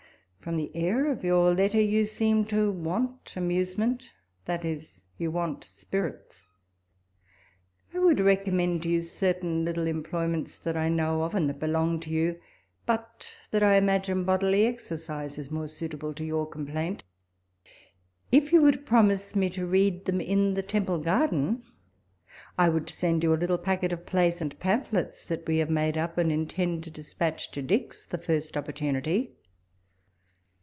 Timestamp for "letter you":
1.53-2.03